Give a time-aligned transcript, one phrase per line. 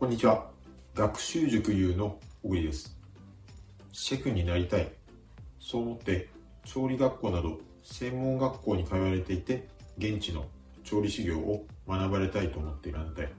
[0.00, 0.46] こんにちは。
[0.94, 2.96] 学習塾 U の小栗です。
[3.92, 4.90] シェフになりたい。
[5.60, 6.30] そう思って
[6.64, 9.68] 調理学校など専門学校に通われていて、
[9.98, 10.46] 現地の
[10.84, 13.32] 調理修行を学ばれたいと思っているあなたへ。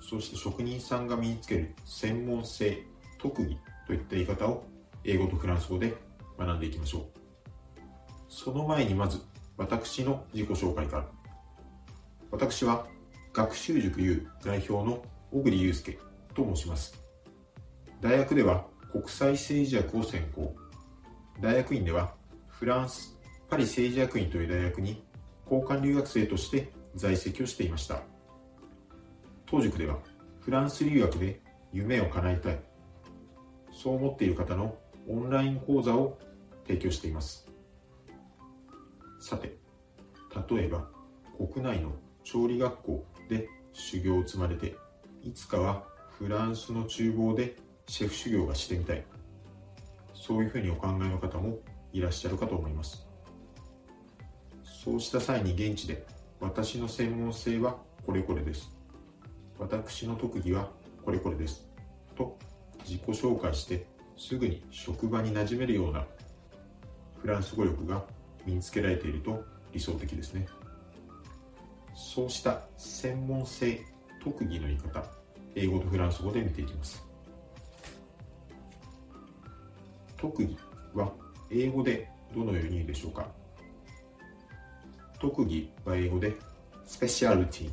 [0.00, 2.84] そして職人さんが身につける専門性、
[3.18, 4.64] 特技といった言い方を
[5.02, 5.96] 英語とフランス語で
[6.38, 7.02] 学んでいきましょう。
[8.28, 9.20] その前にまず
[9.56, 11.06] 私の自己紹介から。
[12.30, 12.86] 私は
[13.32, 15.98] 学習塾 U 代表の小栗祐介
[16.34, 17.02] と申します。
[18.00, 20.54] 大学では国際政治学を専攻。
[21.40, 22.14] 大学院では
[22.48, 23.18] フランス・
[23.48, 25.04] パリ政治学院という大学に
[25.44, 28.02] 交換留学生として在籍をしていました。
[29.46, 29.98] 当塾では
[30.40, 31.40] フランス留学で
[31.72, 32.60] 夢を叶えたい。
[33.72, 34.76] そう思っている方の
[35.08, 36.18] オンライン講座を
[36.66, 37.48] 提供しています。
[39.20, 39.56] さて、
[40.50, 40.88] 例えば
[41.36, 41.92] 国内の
[42.24, 44.76] 調理学校で修行を積まれて、
[45.26, 45.82] いつかは
[46.20, 47.56] フランスの厨房で
[47.88, 49.04] シェフ修行がしてみたい。
[50.14, 51.58] そういうふうにお考えの方も
[51.92, 53.04] いらっしゃるかと思います。
[54.62, 56.06] そうした際に現地で
[56.38, 58.70] 私の専門性はこれこれです。
[59.58, 60.70] 私の特技は
[61.04, 61.66] これこれです。
[62.14, 62.38] と
[62.84, 63.84] 自己紹介して
[64.16, 66.06] すぐに職場に馴染めるような
[67.20, 68.04] フランス語力が
[68.44, 70.46] 身につけられていると理想的ですね。
[71.96, 73.84] そうした専門性、
[74.26, 75.04] 特技の言い方、
[75.54, 77.00] 英語とフランス語で見ていきます。
[80.16, 80.58] 特技
[80.94, 81.12] は
[81.48, 83.28] 英語でどのように言うでしょうか？
[85.20, 86.34] 特技は英語で
[86.84, 87.70] スペシャルティ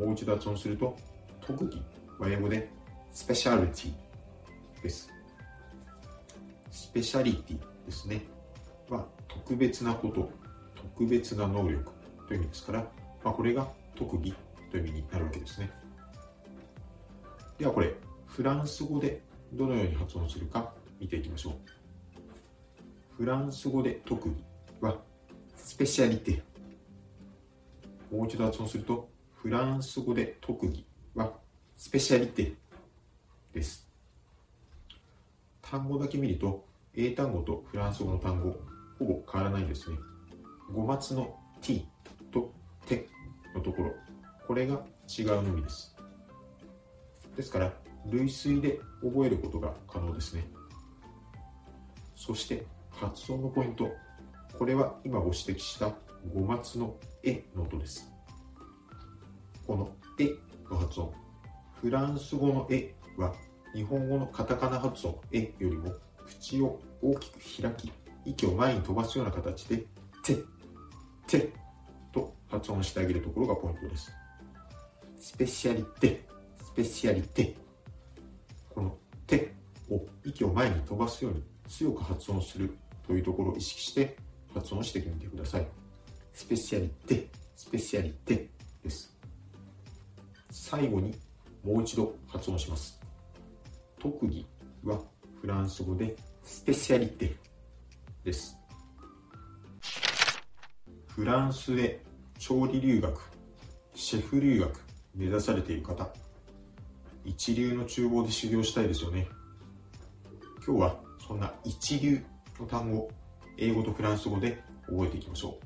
[0.00, 0.96] もう一度発音すると
[1.42, 1.82] 特技
[2.18, 2.70] は英語で
[3.12, 3.92] スペシャルティ
[4.82, 5.10] です。
[6.70, 8.22] スペシャリティですね。
[8.88, 10.30] は特別なこと
[10.74, 11.92] 特別な能力
[12.26, 12.78] という意味ですから、
[13.22, 14.34] まあ、これが特技。
[14.74, 15.70] という意味になるわけですね。
[17.58, 17.94] ではこれ、
[18.26, 21.52] フランス語でどのように発音するか見ていきましょう。
[23.16, 24.34] フランス語で特技
[24.80, 24.98] は
[25.54, 26.42] スペシャリテ。
[28.10, 30.84] もう一度発音すると、フランス語で特技
[31.14, 31.32] は
[31.76, 32.54] スペシャリテ
[33.52, 33.88] です。
[35.62, 38.56] 単語だけ見ると、英単語とフランス語の単語、
[38.98, 39.98] ほぼ変わらないんですね。
[40.72, 41.86] 5末の t
[42.32, 42.52] と
[42.86, 43.08] 手
[43.54, 43.94] のところ、
[44.46, 45.94] これが違うのみです。
[47.36, 47.72] ですから、
[48.06, 50.44] 類推で覚えることが可能ですね。
[52.14, 53.90] そして、発音のポイント。
[54.58, 55.92] これは今ご指摘した
[56.32, 58.10] 語末のえの音です。
[59.66, 60.30] このえ
[60.70, 61.12] の発音。
[61.80, 63.34] フランス語のえは
[63.74, 65.92] 日本語のカタカナ発音えよりも
[66.24, 67.92] 口を大きく開き、
[68.24, 69.78] 息を前に飛ばすような形で、
[70.22, 70.38] て、
[71.26, 71.52] て
[72.12, 74.12] と発音してあげるところがポイントです。
[75.24, 76.22] スペシャリテ、
[76.62, 77.56] スペシャリテ。
[78.74, 78.94] この
[79.26, 79.54] 手
[79.90, 82.76] を息を前に飛ばすように強く発音する
[83.06, 84.18] というところを意識して
[84.52, 85.66] 発音してみてください。
[86.34, 87.26] スペシャリテ、
[87.56, 88.50] スペシャリテ
[88.82, 89.16] です。
[90.50, 91.14] 最後に
[91.64, 93.00] もう一度発音します。
[93.98, 94.46] 特技
[94.84, 95.00] は
[95.40, 97.34] フランス語でスペシャリテ
[98.24, 98.58] です。
[101.08, 102.04] フランスで
[102.38, 103.18] 調理留学、
[103.94, 104.83] シェフ留学
[105.14, 106.12] 目指されている方、
[107.24, 109.28] 一流の厨房で修行したいですよね。
[110.66, 112.24] 今日はそんな一流
[112.58, 113.08] の単語、
[113.56, 115.58] 英語とフランス語で覚えていきましょ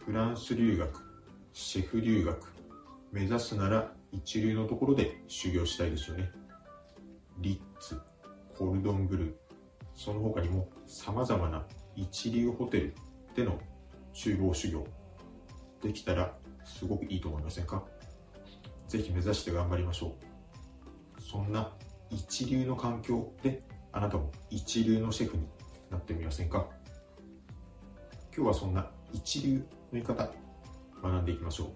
[0.00, 0.04] う。
[0.04, 1.02] フランス留学、
[1.52, 2.52] シェフ留学、
[3.12, 6.30] 目指すなら一流のところで修行したいですよね。
[7.38, 8.00] リッツ、
[8.56, 9.34] コルドンブルー、
[9.94, 11.64] その他にも様々な
[11.96, 12.94] 一流ホテル
[13.34, 13.58] での
[14.12, 14.86] 厨房修行
[15.82, 17.82] できたらすごくいいと思いませんか？
[18.88, 20.16] ぜひ目指して頑張りましょ
[21.18, 21.22] う。
[21.22, 21.72] そんな
[22.10, 23.62] 一流の環境で
[23.92, 25.46] あなたも一流のシェフに
[25.90, 26.66] なってみませんか？
[28.36, 30.28] 今日はそんな一流の言い方
[31.02, 31.68] 学んでいきましょう。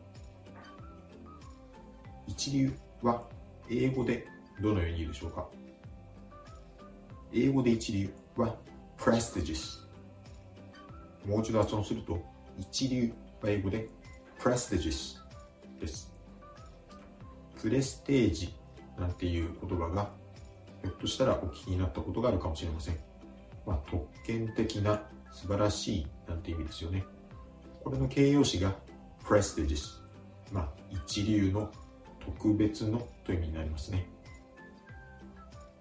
[2.27, 2.73] 一流
[3.03, 3.23] は
[3.71, 4.29] 英語で
[4.61, 5.49] どのように言うでしょうか？
[7.33, 8.55] 英語で一流は
[8.99, 9.81] prestigious
[11.25, 12.21] もう一度発音すると、
[12.59, 13.13] 一流
[13.43, 13.89] は英語で
[14.41, 15.19] prestigious
[15.79, 16.11] です。
[17.61, 18.55] プレステージ
[18.99, 20.11] なんていう言葉が、
[20.83, 22.97] ひょっとしたらお聞きになったことがあるかもしれません。
[23.67, 27.05] まあ、特権的な、素晴らしいなんて意味ですよね。
[27.85, 28.75] これの形容詞が
[29.25, 30.01] prestigious。
[30.51, 31.71] まあ、一流の、
[32.19, 34.09] 特別のという意味になりますね。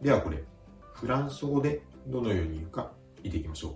[0.02, 0.44] ではこれ、
[0.96, 2.92] フランス語でどのように言うか
[3.24, 3.74] 見ていきましょう。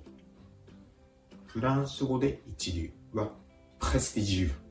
[1.48, 3.30] フランス語で一流は
[3.80, 4.63] prestigieux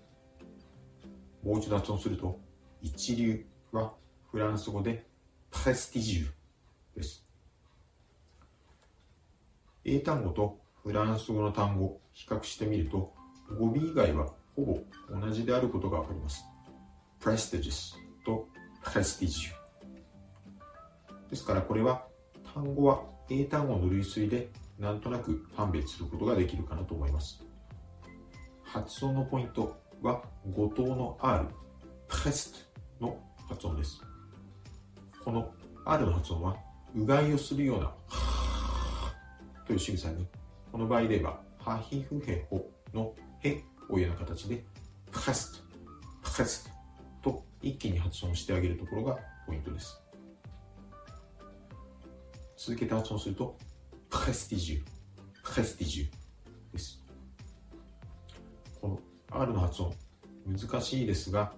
[1.43, 2.39] もう一度発音すると、
[2.81, 3.93] 一流は
[4.31, 5.07] フランス語で
[5.51, 6.31] prestigieux
[6.97, 7.25] です。
[9.85, 13.13] 英単語とフランス語の単語を比較してみると
[13.59, 14.79] 語尾以外はほぼ
[15.11, 16.45] 同じであることがわかります。
[17.21, 17.95] Prestiges
[18.25, 18.49] と
[18.85, 19.53] prestige
[21.31, 22.05] ですからこれは
[22.55, 27.45] 単語は英単語の類推でなんとなく判別することができるかなと思います。
[28.63, 30.23] 発音のポイントは
[30.53, 31.47] 語頭の R、
[32.09, 32.67] prest
[33.01, 33.17] の
[33.49, 34.03] 発音です。
[35.25, 35.55] この
[35.85, 36.57] R の発音は
[36.97, 37.95] うがいをするような
[39.65, 40.27] という仕草に
[40.73, 44.65] この場合ではハヒフヘホのへをいうような形で
[45.13, 46.69] プレスト、プレス
[47.23, 50.01] トと一気に発音してあげるところがポイントです。
[52.57, 53.57] 続けて発音すると
[54.11, 57.01] prestigieux、prestigieux です。
[58.81, 58.99] この
[59.35, 59.95] R の発音。
[60.47, 61.53] 難しいですが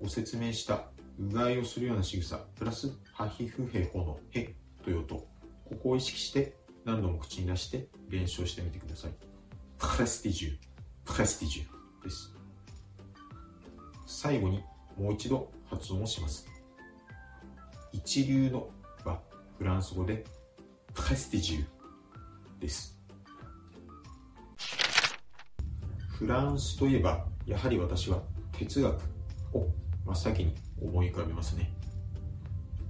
[0.00, 0.86] ご説明した
[1.18, 2.36] うがいをするような仕草。
[2.56, 4.54] プラスハヒフヘホのへ
[4.84, 5.14] という音。
[5.16, 5.28] こ
[5.82, 6.54] こを意識して
[6.84, 9.12] 何度も口に出して練習してみてください。
[9.78, 12.34] prestige prestige です。
[14.06, 14.62] 最後に
[14.98, 16.46] もう一度発音をします。
[17.92, 18.68] 一流の
[19.04, 19.20] は
[19.58, 20.24] フランス語で
[20.94, 21.64] prestige
[22.60, 23.01] です。
[26.22, 28.22] フランスといえばやはり私は
[28.56, 28.94] 哲学
[29.54, 29.66] を
[30.06, 31.72] 真っ先に思い浮かべますね。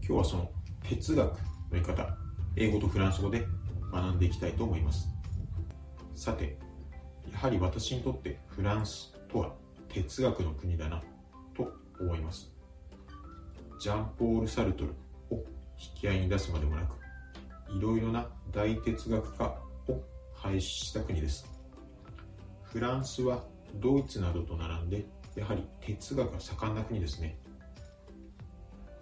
[0.06, 0.50] 今日はその
[0.87, 1.38] 哲学の
[1.73, 2.14] 言い方
[2.56, 3.46] 英語とフランス語で
[3.90, 5.08] 学んでいきたいと思います。
[6.14, 6.58] さて
[7.32, 9.55] やはり私にとってフランスとは
[9.88, 11.02] 哲学の国だな
[11.56, 12.52] と思います。
[13.81, 14.90] ジャンポール・サルトル
[15.31, 15.43] を
[15.78, 16.96] 引き合いに出すまでもなく
[17.75, 19.44] いろいろな大哲学家
[19.88, 20.02] を
[20.35, 21.62] 輩出した国です。
[22.72, 25.04] フランスはドイツなどと並んで
[25.36, 27.36] やはり哲学が盛んな国ですね。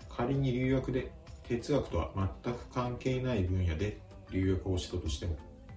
[0.08, 1.12] 仮に留学で
[1.44, 2.11] 哲学とは
[2.44, 4.00] 全く関係ない分野で
[4.31, 5.37] 留学をしたとしても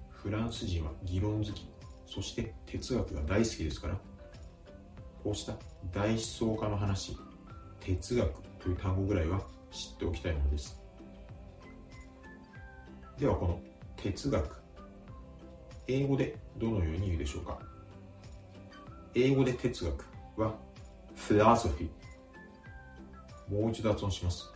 [0.10, 1.68] フランス人は議論好き
[2.06, 3.98] そして哲学が大好きですから
[5.24, 5.54] こうした
[5.92, 7.18] 大思想家の話
[7.80, 9.42] 哲学という単語ぐらいは
[9.72, 10.80] 知っておきたいものです。
[13.18, 13.60] ではこの
[13.98, 14.62] 哲学
[15.88, 17.60] 英語でどのように言うでしょうか？
[19.15, 20.06] 英語で哲学
[20.38, 20.56] は
[21.15, 21.89] philosophy
[23.50, 24.51] もう一度発音します。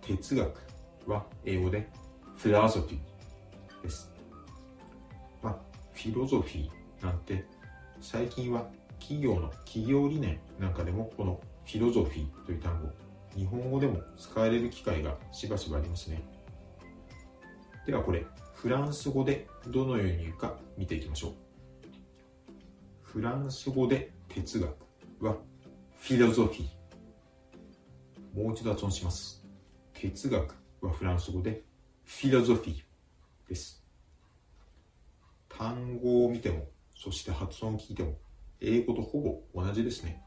[0.00, 0.56] 哲学
[1.06, 1.86] は英語で
[2.38, 2.98] philosophy
[3.82, 4.10] です。
[5.42, 5.56] まあ、
[5.92, 7.44] フィロゾフィーなんて
[8.00, 8.66] 最近は
[8.98, 12.88] 企業の企業理念なんかでもこのフィロゾフィーという単語
[13.36, 16.22] 日本語でも使われる機会がしばしばありますね。
[17.86, 18.24] ではこれ
[18.54, 21.49] フランス語でどのように言うか見ていきましょう。
[23.12, 24.70] フランス語で哲学
[25.20, 25.36] は
[25.98, 29.44] フィロゾフィーもう一度発音します
[29.94, 31.62] 哲学はフランス語で
[32.04, 32.82] フィロゾフィー
[33.48, 33.82] です。
[35.48, 38.18] 単語を見ても、そして発音を聞いても、
[38.60, 39.20] 英語とほ
[39.54, 40.22] ぼ同じですね。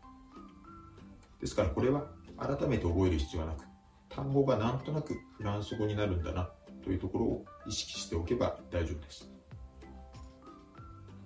[1.39, 2.07] ですからこれは
[2.37, 3.65] 改めて覚える必要はなく、
[4.09, 6.49] 単語がなんとなくフランス語になるんだな
[6.83, 9.29] というところを意識しておけば大丈夫です。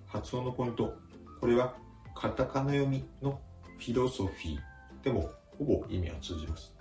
[0.06, 0.92] 発音のポイント、
[1.40, 1.74] これは
[2.14, 3.40] カタカナ読みの
[3.78, 6.74] フィロソフィーでもほぼ意味は通じます。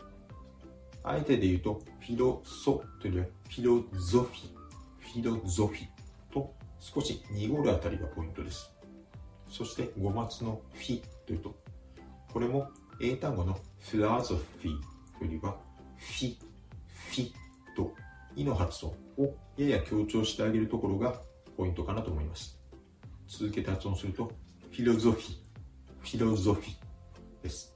[1.03, 4.57] あえてで言うと、フィロソというよりはフィロゾフィ
[4.99, 5.87] フィロゾフィ
[6.33, 8.71] と少し濁るあたりがポイントです。
[9.49, 11.55] そして語末のフィというと、
[12.33, 14.79] これも英単語のフィラゾフィーよ
[15.21, 15.55] りは
[15.97, 16.37] フィ、
[17.09, 17.31] フィ
[17.75, 17.93] と
[18.35, 21.21] イの発音をやや強調してあげるところが
[21.55, 22.59] ポイントかなと思います。
[23.27, 24.31] 続けて発音すると、
[24.71, 25.37] フィロゾフィ、
[26.01, 26.75] フィロゾフィ
[27.41, 27.73] です。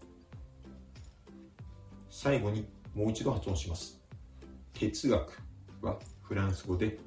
[2.09, 3.99] 最後にもう一度発音します。
[4.73, 5.41] 哲学
[5.81, 6.99] はフランス語で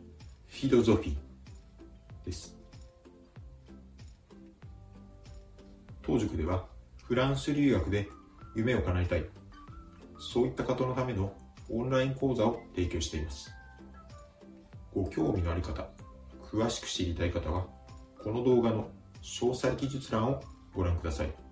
[0.48, 1.16] フィロゾフィ
[2.24, 2.56] です。
[6.02, 6.66] 当塾では
[7.04, 8.08] フランス留学で
[8.56, 9.24] 夢を叶えたい、
[10.18, 11.32] そういった方のための
[11.70, 13.52] オンライン講座を提供しています。
[14.92, 15.88] ご興味のあり方、
[16.42, 17.66] 詳しく知りたい方は、
[18.22, 18.88] この動画の
[19.24, 20.42] 詳細記述欄を
[20.74, 21.43] ご覧ください。